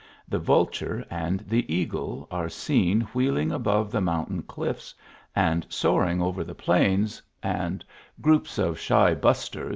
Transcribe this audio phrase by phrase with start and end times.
[0.27, 4.95] The vulture and tf e eagle arc seen wheeling about the mountain cliffs
[5.35, 7.85] and soaring over the plains, and
[8.19, 9.69] groups of shy bj^rc!